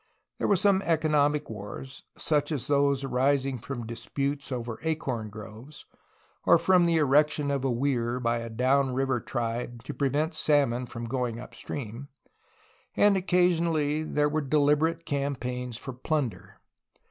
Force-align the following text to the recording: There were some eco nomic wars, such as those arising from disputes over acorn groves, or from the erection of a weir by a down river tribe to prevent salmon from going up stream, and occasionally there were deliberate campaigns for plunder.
There 0.39 0.47
were 0.47 0.55
some 0.55 0.81
eco 0.83 1.09
nomic 1.09 1.47
wars, 1.47 2.05
such 2.17 2.51
as 2.51 2.65
those 2.65 3.03
arising 3.03 3.59
from 3.59 3.85
disputes 3.85 4.51
over 4.51 4.79
acorn 4.81 5.29
groves, 5.29 5.85
or 6.43 6.57
from 6.57 6.87
the 6.87 6.97
erection 6.97 7.51
of 7.51 7.63
a 7.63 7.69
weir 7.69 8.19
by 8.19 8.39
a 8.39 8.49
down 8.49 8.95
river 8.95 9.19
tribe 9.19 9.83
to 9.83 9.93
prevent 9.93 10.33
salmon 10.33 10.87
from 10.87 11.05
going 11.05 11.39
up 11.39 11.53
stream, 11.53 12.07
and 12.97 13.15
occasionally 13.15 14.01
there 14.03 14.27
were 14.27 14.41
deliberate 14.41 15.05
campaigns 15.05 15.77
for 15.77 15.93
plunder. 15.93 16.59